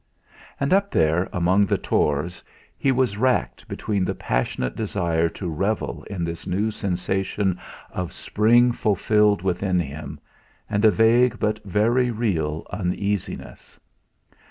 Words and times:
And 0.59 0.73
up 0.73 0.89
there 0.89 1.29
among 1.31 1.67
the 1.67 1.77
tors 1.77 2.43
he 2.75 2.91
was 2.91 3.17
racked 3.17 3.67
between 3.67 4.03
the 4.03 4.15
passionate 4.15 4.75
desire 4.75 5.29
to 5.37 5.47
revel 5.47 6.01
in 6.09 6.23
this 6.23 6.47
new 6.47 6.71
sensation 6.71 7.59
of 7.91 8.11
spring 8.11 8.71
fulfilled 8.71 9.43
within 9.43 9.79
him, 9.79 10.19
and 10.67 10.83
a 10.85 10.89
vague 10.89 11.37
but 11.37 11.63
very 11.63 12.09
real 12.09 12.65
uneasiness. 12.71 13.79